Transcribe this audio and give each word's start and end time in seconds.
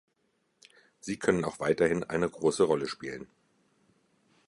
Sie 0.99 1.19
können 1.19 1.45
auch 1.45 1.59
weiterhin 1.59 2.03
eine 2.03 2.27
große 2.27 2.63
Rolle 2.63 2.87
spielen. 2.87 3.27